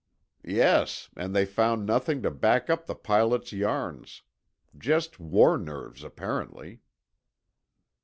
[0.43, 4.23] "Yes, and they found nothing to back up the pilots' yarns.
[4.75, 6.81] just war nerves, apparently."